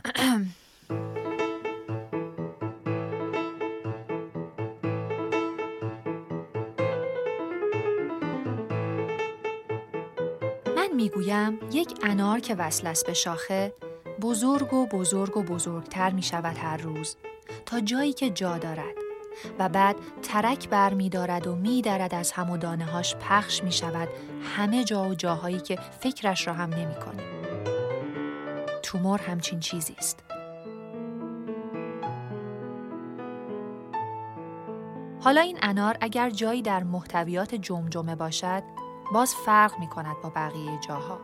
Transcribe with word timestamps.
من 10.76 10.88
می‌گویم 10.94 11.58
یک 11.72 11.98
انار 12.02 12.40
که 12.40 12.54
وصل 12.54 12.94
به 13.06 13.12
شاخه 13.12 13.72
بزرگ 14.20 14.74
و 14.74 14.86
بزرگ 14.86 15.36
و 15.36 15.42
بزرگتر 15.42 16.10
می 16.10 16.22
شود 16.22 16.56
هر 16.58 16.76
روز 16.76 17.16
تا 17.66 17.80
جایی 17.80 18.12
که 18.12 18.30
جا 18.30 18.58
دارد 18.58 18.94
و 19.58 19.68
بعد 19.68 19.96
ترک 20.22 20.68
بر 20.68 20.94
می 20.94 21.08
دارد 21.08 21.46
و 21.46 21.54
می 21.54 21.82
دارد 21.82 22.14
از 22.14 22.32
هم 22.32 22.80
هاش 22.80 23.16
پخش 23.16 23.64
می 23.64 23.72
شود 23.72 24.08
همه 24.56 24.84
جا 24.84 25.08
و 25.08 25.14
جاهایی 25.14 25.60
که 25.60 25.78
فکرش 26.00 26.46
را 26.46 26.54
هم 26.54 26.70
نمی 26.74 26.94
کنیم. 26.94 27.39
تومور 28.90 29.20
همچین 29.20 29.60
چیزی 29.60 29.94
است. 29.98 30.24
حالا 35.20 35.40
این 35.40 35.58
انار 35.62 35.96
اگر 36.00 36.30
جایی 36.30 36.62
در 36.62 36.82
محتویات 36.82 37.54
جمجمه 37.54 38.16
باشد 38.16 38.62
باز 39.14 39.34
فرق 39.34 39.78
می 39.78 39.86
کند 39.88 40.16
با 40.22 40.30
بقیه 40.30 40.78
جاها. 40.88 41.20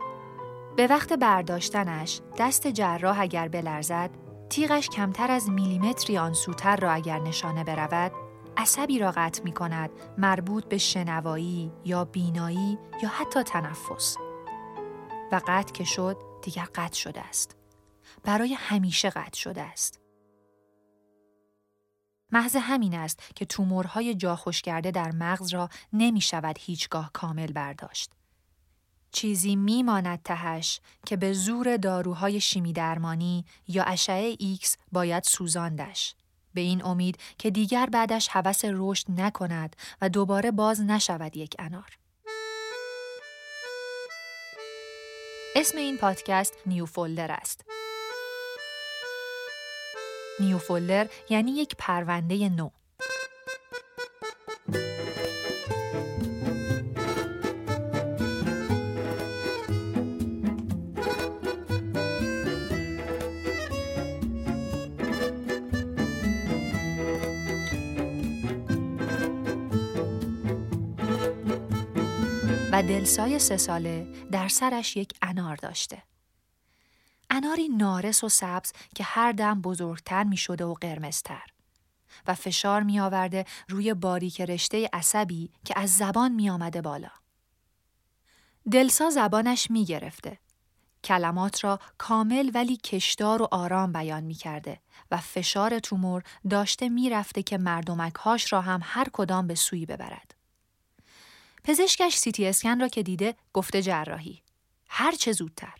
به 0.75 0.87
وقت 0.87 1.13
برداشتنش 1.13 2.21
دست 2.37 2.67
جراح 2.67 3.19
اگر 3.19 3.47
بلرزد 3.47 4.09
تیغش 4.49 4.89
کمتر 4.89 5.31
از 5.31 5.49
میلیمتری 5.49 6.17
آن 6.17 6.33
سوتر 6.33 6.75
را 6.75 6.91
اگر 6.91 7.19
نشانه 7.19 7.63
برود 7.63 8.11
عصبی 8.57 8.99
را 8.99 9.11
قطع 9.11 9.43
می 9.43 9.51
کند 9.51 9.89
مربوط 10.17 10.65
به 10.65 10.77
شنوایی 10.77 11.71
یا 11.85 12.05
بینایی 12.05 12.77
یا 13.03 13.09
حتی 13.09 13.43
تنفس 13.43 14.17
و 15.31 15.41
قطع 15.47 15.73
که 15.73 15.83
شد 15.83 16.17
دیگر 16.41 16.67
قطع 16.75 16.95
شده 16.95 17.21
است 17.21 17.56
برای 18.23 18.53
همیشه 18.53 19.09
قطع 19.09 19.39
شده 19.39 19.61
است 19.61 19.99
محض 22.31 22.55
همین 22.55 22.93
است 22.93 23.19
که 23.35 23.45
تومورهای 23.45 24.15
جا 24.15 24.39
در 24.93 25.11
مغز 25.11 25.53
را 25.53 25.69
نمی 25.93 26.21
شود 26.21 26.55
هیچگاه 26.59 27.11
کامل 27.13 27.51
برداشت. 27.51 28.11
چیزی 29.11 29.55
میماند 29.55 30.23
تهش 30.23 30.79
که 31.05 31.17
به 31.17 31.33
زور 31.33 31.77
داروهای 31.77 32.39
شیمی 32.39 32.73
درمانی 32.73 33.45
یا 33.67 33.83
اشعه 33.83 34.35
ایکس 34.39 34.77
باید 34.91 35.23
سوزاندش. 35.23 36.15
به 36.53 36.61
این 36.61 36.85
امید 36.85 37.17
که 37.37 37.51
دیگر 37.51 37.85
بعدش 37.85 38.29
هوس 38.31 38.61
رشد 38.63 39.05
نکند 39.11 39.75
و 40.01 40.09
دوباره 40.09 40.51
باز 40.51 40.81
نشود 40.81 41.37
یک 41.37 41.55
انار. 41.59 41.97
اسم 45.55 45.77
این 45.77 45.97
پادکست 45.97 46.53
نیو 46.65 46.85
فولدر 46.85 47.31
است. 47.31 47.76
نیو 50.39 50.57
فولدر 50.57 51.07
یعنی 51.29 51.51
یک 51.51 51.75
پرونده 51.77 52.49
نو. 52.49 52.69
و 72.71 72.83
دلسای 72.83 73.39
سه 73.39 73.57
ساله 73.57 74.07
در 74.31 74.47
سرش 74.47 74.97
یک 74.97 75.13
انار 75.21 75.55
داشته. 75.55 76.03
اناری 77.29 77.69
نارس 77.69 78.23
و 78.23 78.29
سبز 78.29 78.71
که 78.95 79.03
هر 79.03 79.31
دم 79.31 79.61
بزرگتر 79.61 80.23
می 80.23 80.37
شده 80.37 80.65
و 80.65 80.73
قرمزتر 80.73 81.43
و 82.27 82.33
فشار 82.33 82.83
می 82.83 82.99
آورده 82.99 83.45
روی 83.69 83.93
باریک 83.93 84.41
رشته 84.41 84.89
عصبی 84.93 85.51
که 85.65 85.79
از 85.79 85.97
زبان 85.97 86.31
می 86.31 86.49
آمده 86.49 86.81
بالا. 86.81 87.09
دلسا 88.71 89.09
زبانش 89.09 89.71
می 89.71 89.85
گرفته. 89.85 90.37
کلمات 91.03 91.63
را 91.63 91.79
کامل 91.97 92.51
ولی 92.53 92.77
کشدار 92.77 93.41
و 93.41 93.47
آرام 93.51 93.91
بیان 93.91 94.23
می 94.23 94.33
کرده 94.33 94.79
و 95.11 95.17
فشار 95.17 95.79
تومور 95.79 96.23
داشته 96.49 96.89
می 96.89 97.09
رفته 97.09 97.43
که 97.43 97.57
مردمکهاش 97.57 98.53
را 98.53 98.61
هم 98.61 98.79
هر 98.83 99.07
کدام 99.13 99.47
به 99.47 99.55
سوی 99.55 99.85
ببرد. 99.85 100.35
پزشکش 101.63 102.15
سیتی 102.15 102.47
اسکن 102.47 102.79
را 102.79 102.87
که 102.87 103.03
دیده 103.03 103.35
گفته 103.53 103.81
جراحی. 103.81 104.41
هر 104.89 105.11
چه 105.11 105.31
زودتر. 105.31 105.73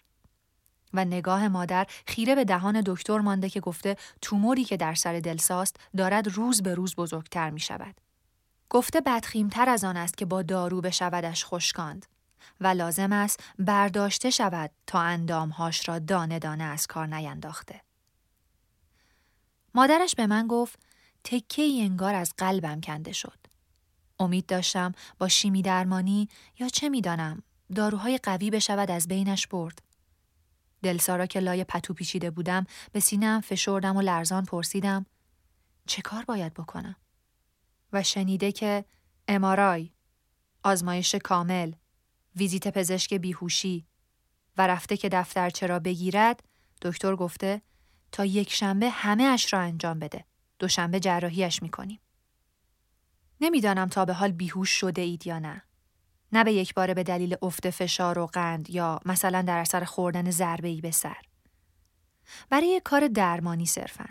و 0.94 1.06
نگاه 1.06 1.48
مادر 1.48 1.88
خیره 2.08 2.36
به 2.36 2.46
دهان 2.46 2.82
دکتر 2.86 3.20
مانده 3.20 3.50
که 3.50 3.60
گفته 3.60 3.98
توموری 4.22 4.64
که 4.64 4.78
در 4.78 4.96
سر 4.96 5.20
دلساست 5.20 5.76
دارد 5.98 6.28
روز 6.28 6.64
به 6.64 6.76
روز 6.76 6.96
بزرگتر 6.96 7.50
می 7.50 7.60
شود. 7.60 7.96
گفته 8.70 9.02
بدخیمتر 9.02 9.70
از 9.70 9.84
آن 9.84 9.98
است 9.98 10.18
که 10.18 10.26
با 10.26 10.42
دارو 10.42 10.82
بشودش 10.82 11.46
خشکاند 11.46 12.06
و 12.62 12.68
لازم 12.68 13.12
است 13.12 13.44
برداشته 13.60 14.30
شود 14.30 14.72
تا 14.88 15.00
اندامهاش 15.00 15.90
را 15.90 16.00
دانه 16.00 16.40
دانه 16.40 16.64
از 16.64 16.88
کار 16.88 17.08
نینداخته. 17.08 17.82
مادرش 19.76 20.16
به 20.16 20.28
من 20.28 20.48
گفت 20.48 20.80
تکه 21.24 21.62
ای 21.62 21.82
انگار 21.82 22.16
از 22.16 22.34
قلبم 22.38 22.82
کنده 22.82 23.12
شد. 23.12 23.38
امید 24.20 24.46
داشتم 24.46 24.92
با 25.18 25.28
شیمی 25.28 25.62
درمانی 25.62 26.30
یا 26.60 26.70
چه 26.70 26.90
می‌دانم 26.90 27.44
داروهای 27.76 28.18
قوی 28.18 28.50
بشود 28.50 28.92
از 28.92 29.08
بینش 29.08 29.48
برد. 29.48 29.82
دلسارا 30.84 31.26
که 31.26 31.40
لای 31.40 31.64
پتو 31.64 31.94
پیچیده 31.94 32.32
بودم 32.32 32.66
به 32.92 33.00
سینم 33.00 33.42
فشردم 33.42 33.98
و 33.98 34.02
لرزان 34.02 34.46
پرسیدم 34.46 35.06
چه 35.86 36.02
کار 36.02 36.26
باید 36.26 36.54
بکنم؟ 36.54 36.96
و 37.94 38.04
شنیده 38.04 38.52
که 38.52 38.86
امارای، 39.28 39.92
آزمایش 40.64 41.16
کامل، 41.16 41.72
ویزیت 42.36 42.68
پزشک 42.68 43.14
بیهوشی 43.14 43.88
و 44.58 44.68
رفته 44.68 44.98
که 44.98 45.10
دفترچه 45.10 45.68
را 45.68 45.80
بگیرد 45.80 46.44
دکتر 46.82 47.16
گفته 47.16 47.62
تا 48.12 48.26
یک 48.26 48.54
شنبه 48.54 48.90
همه 48.90 49.24
اش 49.24 49.54
را 49.54 49.60
انجام 49.60 50.00
بده. 50.00 50.26
دوشنبه 50.60 51.00
جراحیش 51.00 51.62
می‌کنیم. 51.64 52.00
نمی‌دانم 53.42 53.90
تا 53.90 54.06
به 54.06 54.14
حال 54.14 54.32
بیهوش 54.32 54.70
شده 54.70 55.02
اید 55.02 55.28
یا 55.28 55.40
نه. 55.40 55.62
نه 56.32 56.44
به 56.44 56.54
یک 56.54 56.74
باره 56.74 56.94
به 56.94 57.04
دلیل 57.04 57.36
افت 57.42 57.70
فشار 57.70 58.20
و 58.20 58.26
قند 58.26 58.70
یا 58.70 59.00
مثلا 59.06 59.42
در 59.42 59.58
اثر 59.58 59.84
خوردن 59.84 60.32
ضربه 60.32 60.68
ای 60.68 60.82
به 60.82 60.92
سر. 60.92 61.22
برای 62.50 62.82
کار 62.84 63.08
درمانی 63.08 63.66
صرفا. 63.66 64.06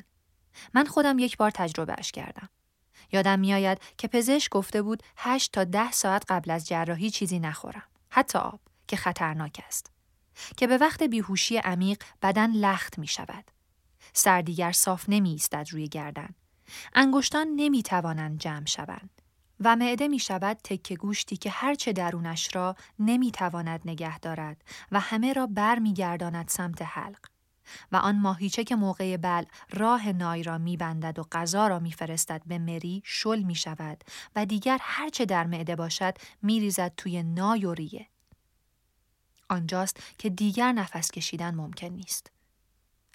من 0.75 0.85
خودم 0.85 1.19
یک 1.19 1.37
بار 1.37 1.51
تجربهش 1.51 2.13
کردم. 2.13 2.49
یادم 3.13 3.39
میآید 3.39 3.79
که 3.99 4.09
پزشک 4.09 4.51
گفته 4.51 4.83
بود 4.83 5.03
8 5.17 5.53
تا 5.53 5.65
10 5.65 5.93
ساعت 5.93 6.25
قبل 6.29 6.51
از 6.51 6.67
جراحی 6.67 7.11
چیزی 7.11 7.39
نخورم. 7.39 7.83
حتی 8.11 8.39
آب 8.39 8.61
که 8.87 8.97
خطرناک 8.97 9.63
است. 9.67 9.91
که 10.57 10.67
به 10.67 10.79
وقت 10.79 11.03
بیهوشی 11.03 11.57
عمیق 11.57 12.03
بدن 12.23 12.51
لخت 12.51 12.99
می 12.99 13.07
شود. 13.07 13.51
سر 14.13 14.41
دیگر 14.41 14.73
صاف 14.73 15.05
نمی 15.09 15.31
ایستد 15.31 15.67
روی 15.71 15.89
گردن. 15.89 16.29
انگشتان 16.95 17.49
نمی 17.57 17.83
توانند 17.83 18.39
جمع 18.39 18.67
شوند. 18.67 19.16
و 19.61 19.77
معده 19.77 20.09
می 20.09 20.19
شود 20.19 20.61
تکه 20.65 20.97
گوشتی 20.97 21.37
که 21.37 21.51
هرچه 21.51 21.93
درونش 21.93 22.57
را 22.57 22.77
نمی 22.99 23.31
تواند 23.31 23.81
نگه 23.85 24.19
دارد 24.19 24.65
و 24.93 25.01
همه 25.01 25.33
را 25.33 25.47
بر 25.47 25.79
می 25.79 25.95
گرداند 25.95 26.49
سمت 26.49 26.83
حلق. 26.83 27.27
و 27.93 27.97
آن 27.97 28.19
ماهیچه 28.19 28.65
که 28.65 28.77
موقع 28.77 29.17
بل 29.17 29.45
راه 29.71 30.13
نای 30.13 30.43
را 30.43 30.59
می 30.59 30.77
بندد 30.77 31.19
و 31.19 31.23
غذا 31.33 31.67
را 31.67 31.79
می 31.79 31.93
فرستد 31.93 32.43
به 32.47 32.59
مری 32.59 33.03
شل 33.05 33.43
می 33.43 33.55
شود 33.55 34.05
و 34.37 34.47
دیگر 34.47 34.79
هرچه 34.81 35.25
در 35.25 35.47
معده 35.47 35.77
باشد 35.77 36.15
می 36.43 36.61
ریزد 36.61 36.93
توی 36.97 37.23
نای 37.23 37.65
و 37.65 37.75
ریه. 37.75 38.07
آنجاست 39.49 40.01
که 40.19 40.31
دیگر 40.31 40.73
نفس 40.73 41.11
کشیدن 41.11 41.55
ممکن 41.55 41.87
نیست. 41.87 42.31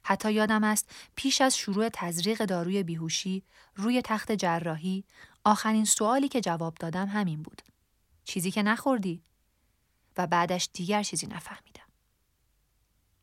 حتی 0.04 0.34
یادم 0.34 0.64
است 0.64 0.90
پیش 1.16 1.42
از 1.42 1.58
شروع 1.58 1.90
تزریق 1.94 2.46
داروی 2.46 2.84
بیهوشی 2.84 3.44
روی 3.76 4.02
تخت 4.02 4.32
جراحی 4.32 5.04
آخرین 5.44 5.86
سوالی 5.86 6.28
که 6.28 6.42
جواب 6.42 6.76
دادم 6.76 7.08
همین 7.08 7.44
بود. 7.44 7.62
چیزی 8.24 8.52
که 8.52 8.64
نخوردی؟ 8.64 9.24
و 10.18 10.28
بعدش 10.28 10.70
دیگر 10.74 11.04
چیزی 11.04 11.28
نفهمیدم. 11.28 11.82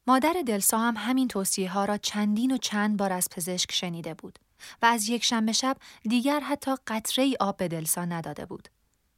مادر 0.07 0.43
دلسا 0.47 0.79
هم 0.79 0.95
همین 0.97 1.29
توصیه 1.29 1.71
ها 1.71 1.85
را 1.85 1.97
چندین 1.97 2.55
و 2.55 2.57
چند 2.57 2.97
بار 2.97 3.13
از 3.13 3.29
پزشک 3.31 3.73
شنیده 3.73 4.15
بود 4.15 4.39
و 4.83 4.87
از 4.87 5.09
یک 5.09 5.25
شنبه 5.25 5.53
شب 5.53 5.77
دیگر 6.03 6.41
حتی 6.41 6.75
قطره 6.87 7.25
ای 7.25 7.37
آب 7.41 7.57
به 7.57 7.69
دلسا 7.69 8.05
نداده 8.05 8.47
بود. 8.47 8.69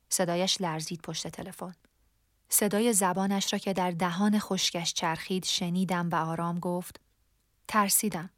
صدایش 0.09 0.61
لرزید 0.61 1.01
پشت 1.01 1.29
تلفن. 1.29 1.75
صدای 2.49 2.93
زبانش 2.93 3.53
را 3.53 3.59
که 3.59 3.73
در 3.73 3.91
دهان 3.91 4.39
خشکش 4.39 4.95
چرخید 4.95 5.45
شنیدم 5.45 6.09
و 6.11 6.15
آرام 6.15 6.59
گفت 6.59 7.01
ترسیدم. 7.69 8.31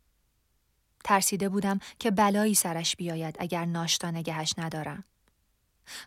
ترسیده 1.04 1.48
بودم 1.48 1.78
که 1.98 2.10
بلایی 2.10 2.54
سرش 2.54 2.96
بیاید 2.96 3.36
اگر 3.38 3.64
ناشتا 3.64 4.10
نگهش 4.10 4.54
ندارم. 4.58 5.04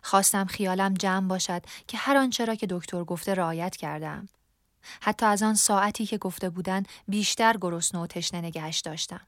خواستم 0.02 0.44
خیالم 0.44 0.94
جمع 0.94 1.28
باشد 1.28 1.62
که 1.86 1.98
هر 1.98 2.16
آنچه 2.16 2.44
را 2.44 2.54
که 2.54 2.66
دکتر 2.70 3.04
گفته 3.04 3.34
رعایت 3.34 3.76
کردم. 3.76 4.28
حتی 5.00 5.26
از 5.26 5.42
آن 5.42 5.54
ساعتی 5.54 6.06
که 6.06 6.18
گفته 6.18 6.50
بودن 6.50 6.82
بیشتر 7.08 7.56
گرسنه 7.60 8.00
و 8.00 8.06
تشنه 8.06 8.40
نگهش 8.40 8.80
داشتم. 8.80 9.26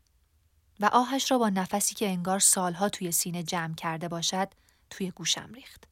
و 0.80 0.86
آهش 0.92 1.30
را 1.30 1.38
با 1.38 1.48
نفسی 1.48 1.94
که 1.94 2.08
انگار 2.08 2.38
سالها 2.38 2.88
توی 2.88 3.12
سینه 3.12 3.42
جمع 3.42 3.74
کرده 3.74 4.08
باشد 4.08 4.48
توی 4.90 5.10
گوشم 5.10 5.50
ریخت. 5.54 5.84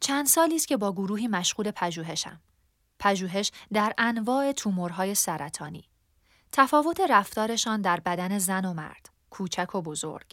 چند 0.00 0.26
سالی 0.26 0.56
است 0.56 0.68
که 0.68 0.76
با 0.76 0.92
گروهی 0.92 1.28
مشغول 1.28 1.70
پژوهشم. 1.70 2.40
پژوهش 2.98 3.52
در 3.72 3.94
انواع 3.98 4.52
تومورهای 4.52 5.14
سرطانی. 5.14 5.84
تفاوت 6.58 7.00
رفتارشان 7.00 7.80
در 7.80 8.00
بدن 8.00 8.38
زن 8.38 8.64
و 8.64 8.74
مرد، 8.74 9.08
کوچک 9.30 9.74
و 9.74 9.82
بزرگ 9.82 10.26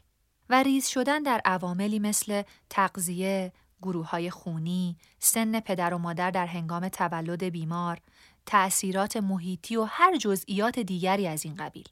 و 0.50 0.64
ریز 0.64 0.88
شدن 0.88 1.24
در 1.24 1.42
عواملی 1.46 2.00
مثل 2.00 2.44
تغذیه، 2.70 3.54
گروه 3.82 4.10
های 4.10 4.30
خونی، 4.30 4.98
سن 5.20 5.60
پدر 5.60 5.94
و 5.94 5.98
مادر 5.98 6.32
در 6.32 6.46
هنگام 6.46 6.90
تولد 6.90 7.44
بیمار، 7.44 8.00
تأثیرات 8.46 9.18
محیطی 9.18 9.76
و 9.76 9.84
هر 9.84 10.18
جزئیات 10.18 10.80
دیگری 10.80 11.28
از 11.28 11.46
این 11.46 11.56
قبیل. 11.56 11.88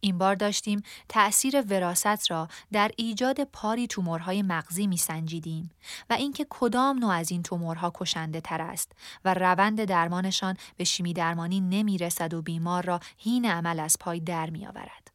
این 0.00 0.18
بار 0.18 0.34
داشتیم 0.34 0.82
تأثیر 1.08 1.60
وراست 1.60 2.30
را 2.30 2.48
در 2.72 2.90
ایجاد 2.96 3.44
پاری 3.44 3.86
تومورهای 3.86 4.42
مغزی 4.42 4.86
می 4.86 4.96
سنجیدیم 4.96 5.70
و 6.10 6.12
اینکه 6.12 6.46
کدام 6.50 6.98
نوع 6.98 7.12
از 7.12 7.30
این 7.30 7.42
تومورها 7.42 7.92
کشنده 7.94 8.40
تر 8.40 8.62
است 8.62 8.92
و 9.24 9.34
روند 9.34 9.84
درمانشان 9.84 10.56
به 10.76 10.84
شیمی 10.84 11.12
درمانی 11.12 11.60
نمی 11.60 11.98
رسد 11.98 12.34
و 12.34 12.42
بیمار 12.42 12.84
را 12.84 13.00
هین 13.16 13.46
عمل 13.46 13.80
از 13.80 13.96
پای 14.00 14.20
در 14.20 14.50
می 14.50 14.66
آورد. 14.66 15.10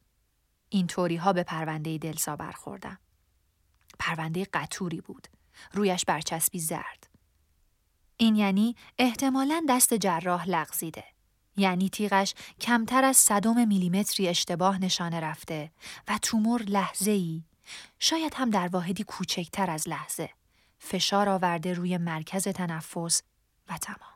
این 0.68 0.86
طوری 0.86 1.16
ها 1.16 1.32
به 1.32 1.42
پرونده 1.42 1.98
دلسا 1.98 2.36
برخوردم. 2.36 2.98
پرونده 3.98 4.46
قطوری 4.52 5.00
بود. 5.00 5.28
رویش 5.72 6.04
برچسبی 6.04 6.58
زرد. 6.58 7.10
این 8.16 8.36
یعنی 8.36 8.76
احتمالا 8.98 9.66
دست 9.68 9.94
جراح 9.94 10.48
لغزیده. 10.48 11.13
یعنی 11.56 11.88
تیغش 11.88 12.34
کمتر 12.60 13.04
از 13.04 13.16
صدم 13.16 13.68
میلیمتری 13.68 14.28
اشتباه 14.28 14.78
نشانه 14.78 15.20
رفته 15.20 15.70
و 16.08 16.18
تومور 16.22 16.62
لحظه 16.62 17.10
ای 17.10 17.42
شاید 17.98 18.34
هم 18.34 18.50
در 18.50 18.68
واحدی 18.68 19.04
کوچکتر 19.04 19.70
از 19.70 19.88
لحظه 19.88 20.30
فشار 20.78 21.28
آورده 21.28 21.72
روی 21.72 21.98
مرکز 21.98 22.48
تنفس 22.48 23.22
و 23.68 23.78
تمام. 23.78 24.14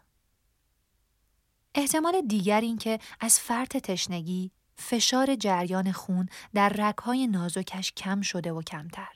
احتمال 1.75 2.23
دیگر 2.29 2.61
این 2.61 2.79
که 2.79 2.99
از 3.21 3.41
فرط 3.41 3.77
تشنگی 3.77 4.51
فشار 4.77 5.35
جریان 5.35 5.93
خون 5.93 6.29
در 6.55 6.69
رگهای 6.69 7.27
نازکش 7.27 7.93
کم 7.93 8.21
شده 8.21 8.53
و 8.53 8.63
کمتر. 8.63 9.09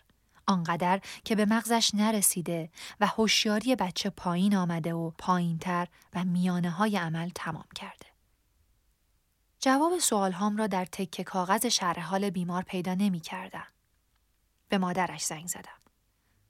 آنقدر 0.47 1.01
که 1.25 1.35
به 1.35 1.45
مغزش 1.45 1.91
نرسیده 1.95 2.71
و 3.01 3.07
هوشیاری 3.07 3.77
بچه 3.77 4.11
پایین 4.11 4.57
آمده 4.57 4.95
و 4.95 5.11
پایینتر 5.11 5.87
و 6.15 6.25
میانه 6.25 6.71
های 6.71 6.97
عمل 6.97 7.31
تمام 7.35 7.67
کرده. 7.75 8.12
جواب 9.65 9.99
سوالهام 9.99 10.57
را 10.57 10.67
در 10.67 10.85
تکه 10.85 11.25
کاغذ 11.25 11.67
شرح 11.67 12.01
حال 12.01 12.31
بیمار 12.31 12.63
پیدا 12.63 12.95
نمی 12.95 13.21
کردم. 13.21 13.67
به 14.69 14.79
مادرش 14.79 15.25
زنگ 15.25 15.47
زدم. 15.47 15.79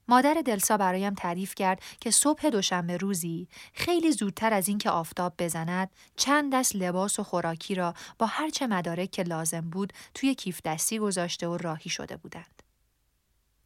مادر 0.08 0.42
دلسا 0.44 0.76
برایم 0.76 1.14
تعریف 1.14 1.54
کرد 1.54 1.82
که 2.00 2.10
صبح 2.10 2.50
دوشنبه 2.50 2.96
روزی 2.96 3.48
خیلی 3.74 4.12
زودتر 4.12 4.52
از 4.52 4.68
اینکه 4.68 4.90
آفتاب 4.90 5.34
بزند 5.38 5.90
چند 6.16 6.54
دست 6.54 6.76
لباس 6.76 7.18
و 7.18 7.22
خوراکی 7.22 7.74
را 7.74 7.94
با 8.18 8.26
هرچه 8.26 8.66
مدارک 8.66 9.10
که 9.10 9.22
لازم 9.22 9.70
بود 9.70 9.92
توی 10.14 10.34
کیف 10.34 10.60
دستی 10.64 10.98
گذاشته 10.98 11.48
و 11.48 11.56
راهی 11.56 11.90
شده 11.90 12.16
بودند. 12.16 12.62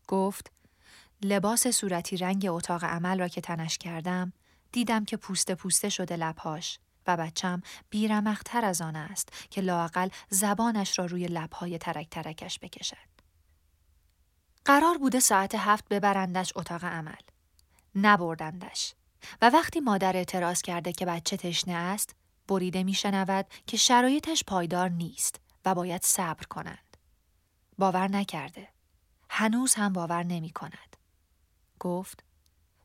گفت 0.09 0.53
لباس 1.23 1.67
صورتی 1.67 2.17
رنگ 2.17 2.47
اتاق 2.51 2.85
عمل 2.85 3.19
را 3.19 3.29
که 3.29 3.41
تنش 3.41 3.79
کردم 3.79 4.33
دیدم 4.73 5.05
که 5.05 5.17
پوسته 5.17 5.55
پوسته 5.55 5.89
شده 5.89 6.17
لبهاش 6.17 6.79
و 7.07 7.17
بچم 7.17 7.63
بیرمختر 7.91 8.65
از 8.65 8.81
آن 8.81 8.97
است 8.97 9.29
که 9.51 9.61
لاقل 9.61 10.09
زبانش 10.31 10.99
را 10.99 11.07
روی 11.07 11.27
لبهای 11.27 11.79
ترک 11.79 12.11
ترکش 12.11 12.59
بکشد. 12.59 13.17
قرار 14.65 14.99
بوده 14.99 15.21
ساعت 15.21 15.55
هفت 15.55 15.89
ببرندش 15.89 16.53
اتاق 16.57 16.85
عمل. 16.85 17.23
نبردندش. 17.95 18.95
و 19.43 19.51
وقتی 19.51 19.81
مادر 19.81 20.17
اعتراض 20.17 20.63
کرده 20.63 20.93
که 20.93 21.07
بچه 21.07 21.37
تشنه 21.37 21.75
است، 21.75 22.15
بریده 22.49 22.85
میشنود 22.85 23.47
که 23.67 23.77
شرایطش 23.77 24.45
پایدار 24.45 24.89
نیست 24.89 25.41
و 25.65 25.75
باید 25.75 26.03
صبر 26.03 26.45
کنند. 26.45 26.97
باور 27.79 28.09
نکرده. 28.09 28.69
هنوز 29.31 29.75
هم 29.75 29.93
باور 29.93 30.23
نمی 30.23 30.51
کند. 30.51 30.97
گفت 31.81 32.25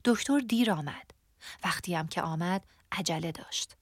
دکتر 0.05 0.39
دیر 0.39 0.71
آمد. 0.71 1.11
وقتی 1.63 1.95
هم 1.95 2.07
که 2.07 2.21
آمد 2.21 2.65
عجله 2.91 3.31
داشت. 3.31 3.75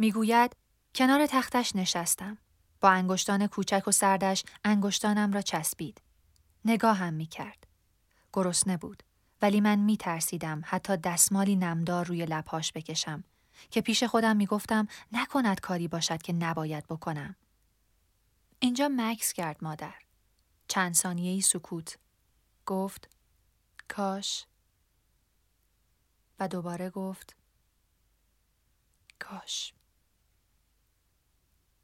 می‌گوید 0.00 0.56
کنار 0.94 1.26
تختش 1.26 1.76
نشستم. 1.76 2.38
با 2.80 2.90
انگشتان 2.90 3.46
کوچک 3.46 3.82
و 3.86 3.90
سردش 3.90 4.44
انگشتانم 4.64 5.32
را 5.32 5.42
چسبید. 5.42 6.00
نگاه 6.64 6.96
هم 6.96 7.14
می 7.14 7.26
کرد. 7.26 7.66
گرسنه 8.32 8.76
بود. 8.76 9.02
ولی 9.42 9.60
من 9.60 9.78
می 9.78 9.96
ترسیدم 9.96 10.62
حتی 10.64 10.96
دستمالی 10.96 11.56
نمدار 11.56 12.06
روی 12.06 12.26
لبهاش 12.26 12.72
بکشم 12.72 13.24
که 13.70 13.80
پیش 13.80 14.04
خودم 14.04 14.36
می 14.36 14.46
گفتم 14.46 14.88
نکند 15.12 15.60
کاری 15.60 15.88
باشد 15.88 16.22
که 16.22 16.32
نباید 16.32 16.86
بکنم. 16.86 17.36
اینجا 18.58 18.90
مکس 18.96 19.32
کرد 19.32 19.56
مادر. 19.64 19.94
چند 20.68 20.94
ثانیه 20.94 21.32
ای 21.32 21.40
سکوت. 21.40 21.98
گفت 22.66 23.10
کاش 23.88 24.46
و 26.38 26.48
دوباره 26.48 26.90
گفت 26.90 27.36
کاش 29.18 29.72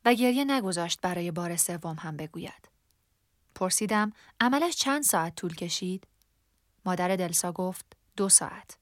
و 0.06 0.14
گریه 0.14 0.44
نگذاشت 0.44 1.00
برای 1.00 1.30
بار 1.30 1.56
سوم 1.56 1.96
هم 1.98 2.16
بگوید. 2.16 2.68
پرسیدم 3.54 4.12
عملش 4.40 4.76
چند 4.76 5.02
ساعت 5.02 5.34
طول 5.34 5.54
کشید؟ 5.54 6.06
مادر 6.84 7.16
دلسا 7.16 7.52
گفت 7.52 7.96
دو 8.16 8.28
ساعت. 8.28 8.78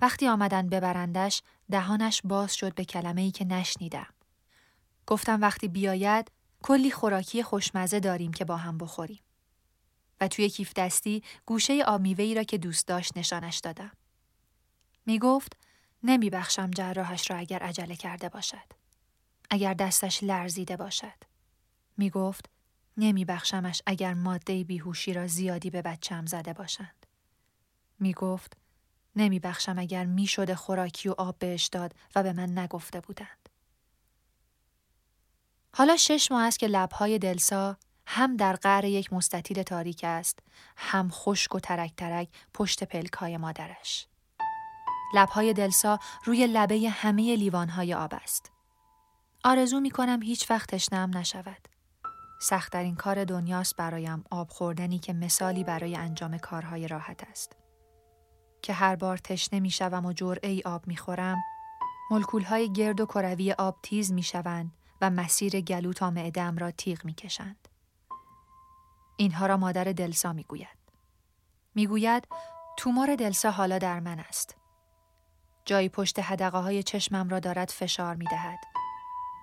وقتی 0.00 0.28
آمدن 0.28 0.68
ببرندش 0.68 1.42
دهانش 1.70 2.20
باز 2.24 2.54
شد 2.56 2.74
به 2.74 2.84
کلمه 2.84 3.22
ای 3.22 3.30
که 3.30 3.44
نشنیدم. 3.44 4.14
گفتم 5.06 5.40
وقتی 5.40 5.68
بیاید 5.68 6.30
کلی 6.62 6.90
خوراکی 6.90 7.42
خوشمزه 7.42 8.00
داریم 8.00 8.32
که 8.32 8.44
با 8.44 8.56
هم 8.56 8.78
بخوریم. 8.78 9.22
و 10.20 10.28
توی 10.28 10.48
کیف 10.48 10.72
دستی 10.76 11.22
گوشه 11.46 11.72
ای 12.18 12.34
را 12.34 12.42
که 12.42 12.58
دوست 12.58 12.88
داشت 12.88 13.16
نشانش 13.16 13.58
دادم. 13.58 13.92
می 15.06 15.18
گفت 15.18 15.56
نمی 16.02 16.30
بخشم 16.30 16.70
جراحش 16.70 17.30
را 17.30 17.36
اگر 17.36 17.58
عجله 17.58 17.96
کرده 17.96 18.28
باشد. 18.28 18.85
اگر 19.50 19.74
دستش 19.74 20.22
لرزیده 20.22 20.76
باشد. 20.76 21.24
می 21.96 22.10
گفت 22.10 22.50
نمی 22.96 23.24
بخشمش 23.24 23.82
اگر 23.86 24.14
ماده 24.14 24.64
بیهوشی 24.64 25.12
را 25.12 25.26
زیادی 25.26 25.70
به 25.70 25.82
بچم 25.82 26.26
زده 26.26 26.52
باشند. 26.52 27.06
می 28.00 28.12
گفت 28.12 28.56
نمی 29.16 29.38
بخشم 29.40 29.78
اگر 29.78 30.04
می 30.04 30.26
شده 30.26 30.54
خوراکی 30.54 31.08
و 31.08 31.14
آب 31.18 31.38
بهش 31.38 31.66
داد 31.66 31.94
و 32.14 32.22
به 32.22 32.32
من 32.32 32.58
نگفته 32.58 33.00
بودند. 33.00 33.48
حالا 35.74 35.96
شش 35.96 36.32
ماه 36.32 36.42
است 36.42 36.58
که 36.58 36.66
لبهای 36.66 37.18
دلسا 37.18 37.76
هم 38.06 38.36
در 38.36 38.52
قعر 38.52 38.84
یک 38.84 39.12
مستطیل 39.12 39.62
تاریک 39.62 40.00
است 40.04 40.38
هم 40.76 41.10
خشک 41.10 41.54
و 41.54 41.60
ترک 41.60 41.96
ترک 41.96 42.28
پشت 42.54 42.84
پلکای 42.84 43.36
مادرش. 43.36 44.06
لبهای 45.14 45.52
دلسا 45.52 45.98
روی 46.24 46.46
لبه 46.46 46.90
همه 46.90 47.36
لیوانهای 47.36 47.94
آب 47.94 48.14
است. 48.14 48.55
آرزو 49.46 49.80
می 49.80 49.90
کنم 49.90 50.22
هیچ 50.22 50.50
وقت 50.50 50.70
تشنم 50.70 51.18
نشود. 51.18 51.68
سختترین 52.40 52.94
کار 52.94 53.24
دنیاست 53.24 53.76
برایم 53.76 54.24
آب 54.30 54.48
خوردنی 54.50 54.98
که 54.98 55.12
مثالی 55.12 55.64
برای 55.64 55.96
انجام 55.96 56.38
کارهای 56.38 56.88
راحت 56.88 57.22
است. 57.30 57.56
که 58.62 58.72
هر 58.72 58.96
بار 58.96 59.16
تشنه 59.16 59.60
می 59.60 59.70
شوم 59.70 60.06
و 60.06 60.12
جرعه 60.12 60.50
ای 60.50 60.62
آب 60.64 60.86
می 60.86 60.96
خورم، 60.96 61.36
ملکول 62.10 62.42
های 62.42 62.72
گرد 62.72 63.00
و 63.00 63.06
کروی 63.06 63.52
آب 63.52 63.76
تیز 63.82 64.12
می 64.12 64.22
شوند 64.22 64.72
و 65.00 65.10
مسیر 65.10 65.60
گلو 65.60 65.92
تا 65.92 66.10
معدم 66.10 66.56
را 66.56 66.70
تیغ 66.70 67.04
می 67.04 67.14
کشند. 67.14 67.68
اینها 69.16 69.46
را 69.46 69.56
مادر 69.56 69.84
دلسا 69.84 70.32
می 70.32 70.42
گوید. 70.42 70.78
می 71.74 71.86
گوید 71.86 72.28
تومور 72.78 73.16
دلسا 73.16 73.50
حالا 73.50 73.78
در 73.78 74.00
من 74.00 74.18
است. 74.18 74.56
جایی 75.64 75.88
پشت 75.88 76.18
هدقه 76.18 76.58
های 76.58 76.82
چشمم 76.82 77.28
را 77.28 77.40
دارد 77.40 77.68
فشار 77.68 78.14
می 78.14 78.24
دهد. 78.24 78.85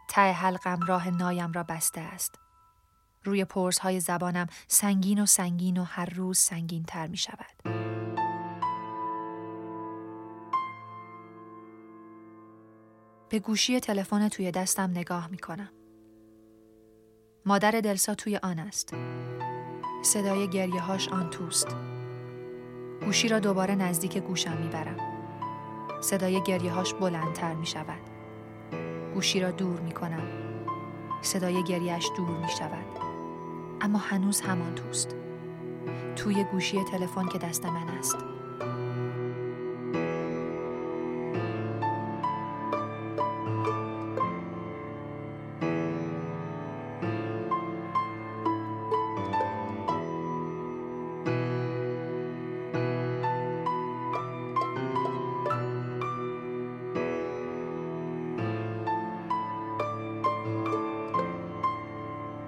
ته 0.08 0.22
حلقم 0.22 0.80
راه 0.88 1.10
نایم 1.10 1.52
را 1.52 1.64
بسته 1.64 2.02
است. 2.02 2.40
روی 3.24 3.46
پرس 3.46 3.80
های 3.80 4.00
زبانم 4.00 4.48
سنگین 4.68 5.24
و 5.24 5.26
سنگین 5.26 5.78
و 5.78 5.84
هر 5.84 6.06
روز 6.06 6.38
سنگین 6.38 6.84
تر 6.84 7.08
می 7.08 7.18
شود. 7.18 7.64
به 13.30 13.40
گوشی 13.40 13.80
تلفن 13.80 14.30
توی 14.30 14.52
دستم 14.52 14.90
نگاه 14.92 15.28
می 15.28 15.38
کنم. 15.38 15.70
مادر 17.46 17.72
دلسا 17.72 18.16
توی 18.16 18.38
آن 18.38 18.60
است. 18.60 18.94
صدای 20.02 20.50
گریه 20.50 20.82
هاش 20.82 21.10
آن 21.10 21.30
توست. 21.30 21.68
گوشی 23.06 23.28
را 23.28 23.40
دوباره 23.40 23.76
نزدیک 23.76 24.18
گوشم 24.18 24.58
می 24.58 24.68
برم. 24.68 24.98
صدای 26.02 26.44
گریه 26.44 26.72
هاش 26.72 26.94
بلندتر 26.94 27.54
می 27.54 27.66
شود. 27.66 28.13
گوشی 29.14 29.40
را 29.40 29.52
دور 29.52 29.80
می 29.80 29.92
کنم. 29.92 30.28
صدای 31.22 31.64
گریش 31.64 32.10
دور 32.18 32.38
می 32.38 32.50
شود. 32.60 32.86
اما 33.82 34.00
هنوز 34.00 34.42
همان 34.42 34.76
توست. 34.76 35.16
توی 36.16 36.44
گوشی 36.44 36.84
تلفن 36.84 37.28
که 37.28 37.38
دست 37.38 37.66
من 37.66 37.90
است. 37.90 38.33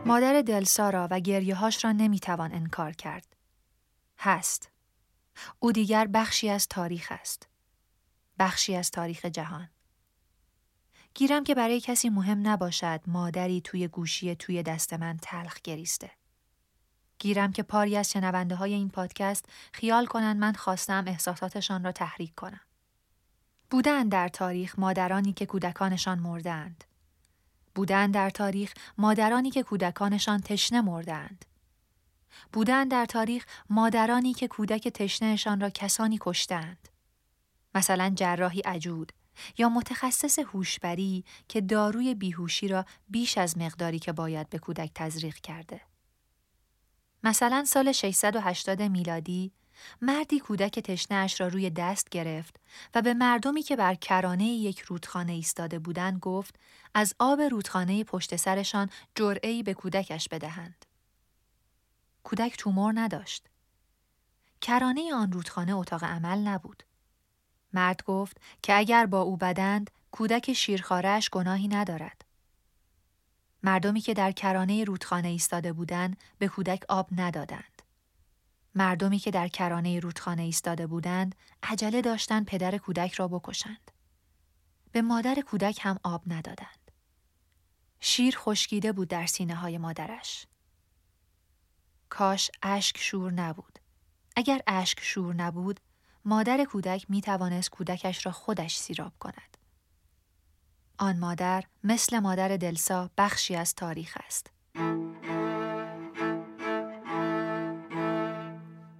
مادر 0.07 0.41
دلسارا 0.41 1.07
و 1.11 1.19
گریههاش 1.19 1.85
را 1.85 1.91
نمی‌توان 1.91 2.53
انکار 2.53 2.91
کرد. 2.91 3.35
هست. 4.19 4.71
او 5.59 5.71
دیگر 5.71 6.07
بخشی 6.07 6.49
از 6.49 6.67
تاریخ 6.67 7.07
است. 7.11 7.47
بخشی 8.39 8.75
از 8.75 8.91
تاریخ 8.91 9.25
جهان. 9.25 9.69
گیرم 11.13 11.43
که 11.43 11.55
برای 11.55 11.81
کسی 11.81 12.09
مهم 12.09 12.47
نباشد 12.47 13.01
مادری 13.07 13.61
توی 13.61 13.87
گوشی 13.87 14.35
توی 14.35 14.63
دست 14.63 14.93
من 14.93 15.17
تلخ 15.21 15.61
گریسته. 15.61 16.11
گیرم 17.19 17.51
که 17.51 17.63
پاری 17.63 17.97
از 17.97 18.11
شنونده 18.11 18.55
های 18.55 18.73
این 18.73 18.89
پادکست 18.89 19.45
خیال 19.73 20.05
کنند 20.05 20.37
من 20.37 20.53
خواستم 20.53 21.03
احساساتشان 21.07 21.83
را 21.83 21.91
تحریک 21.91 22.35
کنم. 22.35 22.61
بودن 23.69 24.09
در 24.09 24.27
تاریخ 24.27 24.79
مادرانی 24.79 25.33
که 25.33 25.45
کودکانشان 25.45 26.19
مردند. 26.19 26.83
بودن 27.75 28.11
در 28.11 28.29
تاریخ 28.29 28.73
مادرانی 28.97 29.51
که 29.51 29.63
کودکانشان 29.63 30.41
تشنه 30.41 30.81
مردند. 30.81 31.45
بودن 32.53 32.87
در 32.87 33.05
تاریخ 33.05 33.45
مادرانی 33.69 34.33
که 34.33 34.47
کودک 34.47 34.87
تشنهشان 34.87 35.61
را 35.61 35.69
کسانی 35.69 36.17
کشتند. 36.21 36.89
مثلا 37.75 38.13
جراحی 38.15 38.59
عجود 38.59 39.11
یا 39.57 39.69
متخصص 39.69 40.39
هوشبری 40.39 41.25
که 41.47 41.61
داروی 41.61 42.15
بیهوشی 42.15 42.67
را 42.67 42.85
بیش 43.09 43.37
از 43.37 43.57
مقداری 43.57 43.99
که 43.99 44.11
باید 44.11 44.49
به 44.49 44.59
کودک 44.59 44.91
تزریق 44.95 45.35
کرده. 45.35 45.81
مثلا 47.23 47.63
سال 47.67 47.91
680 47.91 48.81
میلادی 48.81 49.51
مردی 50.01 50.39
کودک 50.39 50.79
تشنهاش 50.79 51.41
را 51.41 51.47
روی 51.47 51.69
دست 51.69 52.09
گرفت 52.09 52.59
و 52.95 53.01
به 53.01 53.13
مردمی 53.13 53.63
که 53.63 53.75
بر 53.75 53.95
کرانه 53.95 54.45
یک 54.45 54.79
رودخانه 54.79 55.33
ایستاده 55.33 55.79
بودند 55.79 56.19
گفت 56.19 56.55
از 56.93 57.15
آب 57.19 57.41
رودخانه 57.41 58.03
پشت 58.03 58.35
سرشان 58.35 58.89
جرعه‌ای 59.15 59.63
به 59.63 59.73
کودکش 59.73 60.29
بدهند. 60.29 60.85
کودک 62.23 62.57
تومور 62.57 62.93
نداشت. 62.95 63.47
کرانه 64.61 65.13
آن 65.13 65.31
رودخانه 65.31 65.75
اتاق 65.75 66.03
عمل 66.03 66.37
نبود. 66.37 66.83
مرد 67.73 68.03
گفت 68.03 68.37
که 68.61 68.77
اگر 68.77 69.05
با 69.05 69.21
او 69.21 69.37
بدند 69.37 69.91
کودک 70.11 70.53
شیرخارش 70.53 71.29
گناهی 71.29 71.67
ندارد. 71.67 72.25
مردمی 73.63 74.01
که 74.01 74.13
در 74.13 74.31
کرانه 74.31 74.83
رودخانه 74.83 75.27
ایستاده 75.27 75.73
بودند 75.73 76.17
به 76.37 76.47
کودک 76.47 76.83
آب 76.89 77.07
ندادند. 77.11 77.74
مردمی 78.75 79.19
که 79.19 79.31
در 79.31 79.47
کرانه 79.47 79.99
رودخانه 79.99 80.41
ایستاده 80.41 80.87
بودند 80.87 81.35
عجله 81.63 82.01
داشتند 82.01 82.45
پدر 82.45 82.77
کودک 82.77 83.13
را 83.13 83.27
بکشند. 83.27 83.91
به 84.91 85.01
مادر 85.01 85.35
کودک 85.35 85.79
هم 85.81 85.99
آب 86.03 86.23
ندادند. 86.27 86.91
شیر 87.99 88.35
خشکیده 88.37 88.91
بود 88.91 89.07
در 89.07 89.25
سینه 89.25 89.55
های 89.55 89.77
مادرش. 89.77 90.47
کاش 92.09 92.51
اشک 92.63 92.97
شور 92.97 93.31
نبود. 93.31 93.79
اگر 94.35 94.61
اشک 94.67 94.99
شور 95.01 95.35
نبود، 95.35 95.79
مادر 96.25 96.63
کودک 96.63 97.05
می 97.09 97.21
توانست 97.21 97.69
کودکش 97.69 98.25
را 98.25 98.31
خودش 98.31 98.77
سیراب 98.77 99.13
کند. 99.19 99.57
آن 100.97 101.19
مادر 101.19 101.63
مثل 101.83 102.19
مادر 102.19 102.57
دلسا 102.57 103.09
بخشی 103.17 103.55
از 103.55 103.75
تاریخ 103.75 104.17
است. 104.25 104.54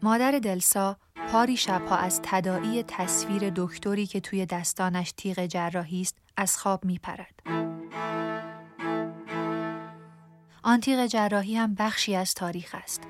مادر 0.05 0.39
دلسا 0.39 0.97
پاری 1.31 1.57
شبها 1.57 1.95
از 1.95 2.19
تدائی 2.23 2.83
تصویر 2.83 3.51
دکتری 3.55 4.05
که 4.05 4.19
توی 4.19 4.45
دستانش 4.45 5.11
تیغ 5.11 5.45
جراحی 5.45 6.01
است 6.01 6.15
از 6.37 6.57
خواب 6.57 6.85
می 6.85 6.99
پرد. 7.03 7.39
آن 10.63 10.79
تیغ 10.79 11.05
جراحی 11.05 11.55
هم 11.55 11.75
بخشی 11.75 12.15
از 12.15 12.33
تاریخ 12.33 12.75
است. 12.83 13.01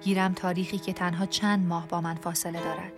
گیرم 0.00 0.34
تاریخی 0.34 0.78
که 0.78 0.92
تنها 0.92 1.26
چند 1.26 1.66
ماه 1.66 1.88
با 1.88 2.00
من 2.00 2.14
فاصله 2.14 2.60
دارد. 2.60 2.92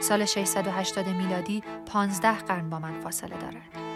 سال 0.00 0.24
680 0.24 1.06
میلادی 1.06 1.62
15 1.86 2.32
قرن 2.32 2.70
با 2.70 2.78
من 2.78 3.00
فاصله 3.00 3.36
دارد. 3.36 3.87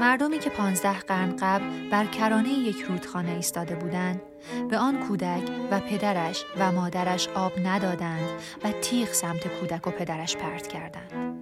مردمی 0.00 0.38
که 0.38 0.50
پانزده 0.50 0.98
قرن 0.98 1.36
قبل 1.36 1.90
بر 1.90 2.06
کرانه 2.06 2.48
یک 2.48 2.82
رودخانه 2.82 3.32
ایستاده 3.32 3.74
بودند 3.74 4.22
به 4.70 4.78
آن 4.78 5.08
کودک 5.08 5.50
و 5.70 5.80
پدرش 5.80 6.44
و 6.58 6.72
مادرش 6.72 7.28
آب 7.28 7.52
ندادند 7.64 8.28
و 8.64 8.72
تیغ 8.72 9.12
سمت 9.12 9.48
کودک 9.48 9.86
و 9.86 9.90
پدرش 9.90 10.36
پرت 10.36 10.66
کردند. 10.66 11.34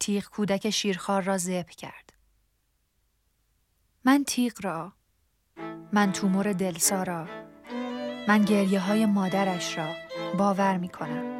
تیغ 0.00 0.24
کودک 0.24 0.70
شیرخوار 0.70 1.22
را 1.22 1.38
زب 1.38 1.70
کرد. 1.70 2.12
من 4.04 4.24
تیغ 4.24 4.52
را، 4.62 4.92
من 5.92 6.12
تومور 6.12 6.52
دلسا 6.52 7.02
را، 7.02 7.26
من 8.28 8.44
گریه 8.44 8.80
های 8.80 9.06
مادرش 9.06 9.78
را 9.78 9.88
باور 10.38 10.76
می 10.76 10.88
کنم. 10.88 11.39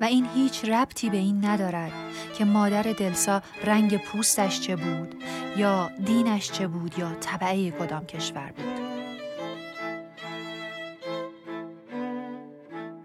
و 0.00 0.04
این 0.04 0.26
هیچ 0.34 0.64
ربطی 0.64 1.10
به 1.10 1.16
این 1.16 1.44
ندارد 1.44 1.92
که 2.38 2.44
مادر 2.44 2.82
دلسا 2.82 3.42
رنگ 3.64 3.96
پوستش 3.96 4.60
چه 4.60 4.76
بود 4.76 5.14
یا 5.56 5.90
دینش 6.04 6.52
چه 6.52 6.66
بود 6.66 6.98
یا 6.98 7.14
طبعه 7.14 7.70
کدام 7.70 8.06
کشور 8.06 8.52
بود. 8.56 8.86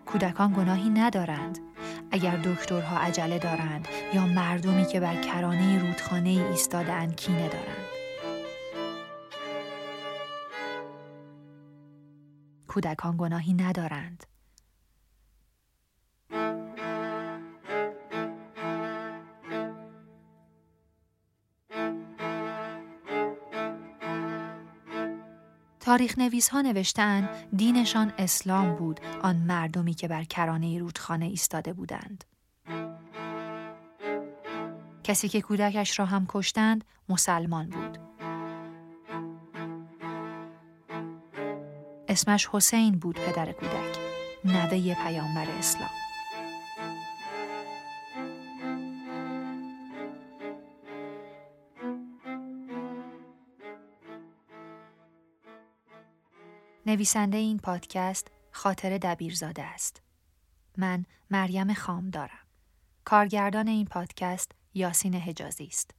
کودکان 0.06 0.54
گناهی 0.54 0.90
ندارند 0.90 1.60
اگر 2.12 2.38
دکترها 2.38 2.98
عجله 2.98 3.40
دارند 3.40 3.88
یا 4.14 4.26
مردمی 4.26 4.86
که 4.86 5.00
بر 5.00 5.22
کرانه 5.22 5.80
رودخانه 5.80 6.30
ایستادهاند 6.30 7.16
کینه 7.16 7.48
دارند. 7.50 7.88
کودکان 12.68 13.18
گناهی 13.18 13.54
ندارند. 13.54 14.31
تاریخ 25.92 26.18
نویس 26.18 26.50
ها 26.50 26.62
نوشتن 26.62 27.30
دینشان 27.56 28.14
اسلام 28.18 28.76
بود 28.76 29.00
آن 29.22 29.36
مردمی 29.36 29.94
که 29.94 30.08
بر 30.08 30.24
کرانه 30.24 30.80
رودخانه 30.80 31.26
ایستاده 31.26 31.74
بودند. 31.74 32.24
کسی 35.04 35.30
که 35.30 35.42
کودکش 35.42 36.00
را 36.00 36.06
هم 36.06 36.26
کشتند 36.30 36.84
مسلمان 37.10 37.70
بود. 37.70 37.98
اسمش 42.08 42.50
حسین 42.52 43.00
بود 43.00 43.20
پدر 43.20 43.52
کودک، 43.52 44.00
نوه 44.46 44.94
پیامبر 44.94 45.48
اسلام. 45.60 46.11
نویسنده 56.92 57.38
این 57.38 57.58
پادکست 57.58 58.28
خاطر 58.52 58.98
دبیرزاده 58.98 59.64
است. 59.64 60.02
من 60.78 61.06
مریم 61.30 61.74
خام 61.74 62.10
دارم. 62.10 62.48
کارگردان 63.06 63.68
این 63.68 63.86
پادکست 63.86 64.52
یاسین 64.74 65.16
حجازی 65.16 65.66
است. 65.66 65.92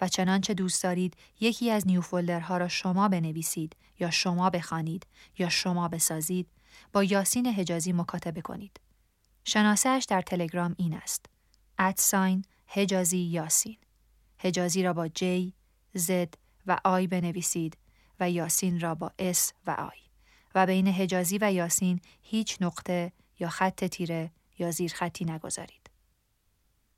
و 0.00 0.08
چنانچه 0.08 0.54
دوست 0.54 0.82
دارید 0.82 1.16
یکی 1.40 1.70
از 1.70 1.86
نیوفولدرها 1.86 2.56
را 2.56 2.68
شما 2.68 3.08
بنویسید 3.08 3.76
یا 4.00 4.10
شما 4.10 4.50
بخوانید 4.50 5.06
یا 5.38 5.48
شما 5.48 5.88
بسازید 5.88 6.48
با 6.92 7.04
یاسین 7.04 7.46
حجازی 7.46 7.92
مکاتبه 7.92 8.40
کنید. 8.40 8.80
شناسهش 9.44 10.04
در 10.04 10.22
تلگرام 10.22 10.74
این 10.78 10.94
است. 10.94 11.26
ادساین 11.78 12.44
حجازی 12.66 13.18
یاسین. 13.18 13.76
حجازی 14.38 14.82
را 14.82 14.92
با 14.92 15.08
J, 15.08 15.52
Z 15.98 16.10
و 16.66 16.78
آی 16.84 17.06
بنویسید 17.06 17.76
و 18.20 18.30
یاسین 18.30 18.80
را 18.80 18.94
با 18.94 19.12
S 19.34 19.52
و 19.66 19.70
آی. 19.70 20.05
و 20.56 20.66
بین 20.66 20.88
حجازی 20.88 21.38
و 21.40 21.52
یاسین 21.52 22.00
هیچ 22.22 22.56
نقطه 22.60 23.12
یا 23.40 23.48
خط 23.48 23.84
تیره 23.84 24.30
یا 24.58 24.70
زیر 24.70 24.92
خطی 24.94 25.24
نگذارید. 25.24 25.90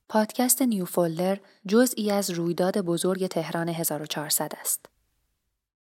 پادکست 0.09 0.63
نیو 0.63 0.85
فولدر 0.85 1.41
جزئی 1.67 2.11
از 2.11 2.31
رویداد 2.31 2.79
بزرگ 2.79 3.27
تهران 3.27 3.69
1400 3.69 4.53
است. 4.61 4.87